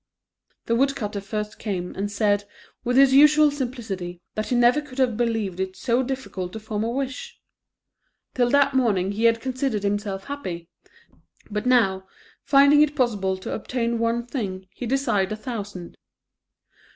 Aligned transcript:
The 0.65 0.73
woodcutter 0.75 1.21
first 1.21 1.59
came, 1.59 1.93
and 1.93 2.11
said, 2.11 2.45
with 2.83 2.97
his 2.97 3.13
usual 3.13 3.51
simplicity, 3.51 4.19
that 4.33 4.47
he 4.47 4.55
never 4.55 4.81
could 4.81 4.97
have 4.97 5.15
believed 5.15 5.59
it 5.59 5.75
so 5.77 6.01
difficult 6.01 6.53
to 6.53 6.59
form 6.59 6.83
a 6.83 6.89
wish. 6.89 7.39
Till 8.33 8.49
that 8.49 8.73
moment 8.73 9.13
he 9.13 9.25
had 9.25 9.39
considered 9.39 9.83
himself 9.83 10.23
happy, 10.23 10.67
but 11.51 11.67
now 11.67 12.07
finding 12.43 12.81
it 12.81 12.95
possible 12.95 13.37
to 13.37 13.53
obtain 13.53 13.99
one 13.99 14.25
thing, 14.25 14.65
he 14.73 14.87
desired 14.87 15.31
a 15.33 15.37
thousand. 15.37 15.95